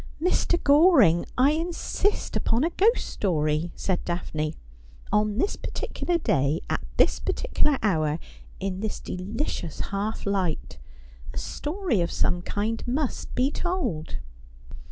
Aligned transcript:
'Mr. 0.19 0.57
Goring, 0.63 1.27
I 1.37 1.51
insist 1.51 2.35
upon 2.35 2.63
a 2.63 2.71
ghost 2.71 3.05
story,' 3.07 3.69
said 3.75 4.03
Daphne.' 4.03 4.55
On 5.13 5.37
this 5.37 5.55
particular 5.55 6.17
day— 6.17 6.61
at 6.71 6.81
this 6.97 7.19
particular 7.19 7.77
hour— 7.83 8.17
in 8.59 8.79
this 8.79 8.99
delicious 8.99 9.79
half 9.91 10.25
light, 10.25 10.79
a 11.35 11.37
story 11.37 12.01
of 12.01 12.11
some 12.11 12.41
kind 12.41 12.83
must 12.87 13.35
be 13.35 13.51
told.' 13.51 14.17